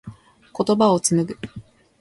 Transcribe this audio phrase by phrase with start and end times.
[0.65, 1.37] 言葉を紡ぐ。